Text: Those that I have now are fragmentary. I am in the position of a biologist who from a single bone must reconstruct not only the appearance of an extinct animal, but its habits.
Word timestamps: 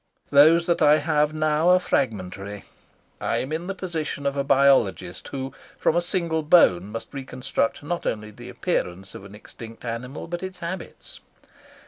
Those 0.31 0.65
that 0.65 0.81
I 0.81 0.97
have 0.97 1.31
now 1.31 1.69
are 1.69 1.79
fragmentary. 1.79 2.63
I 3.19 3.37
am 3.37 3.51
in 3.53 3.67
the 3.67 3.75
position 3.75 4.25
of 4.25 4.35
a 4.35 4.43
biologist 4.43 5.27
who 5.27 5.53
from 5.77 5.95
a 5.95 6.01
single 6.01 6.41
bone 6.41 6.85
must 6.85 7.13
reconstruct 7.13 7.83
not 7.83 8.07
only 8.07 8.31
the 8.31 8.49
appearance 8.49 9.13
of 9.13 9.25
an 9.25 9.35
extinct 9.35 9.85
animal, 9.85 10.25
but 10.25 10.41
its 10.41 10.57
habits. 10.57 11.19